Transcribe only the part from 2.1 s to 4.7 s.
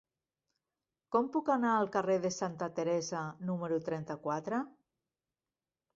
de Santa Teresa número trenta-quatre?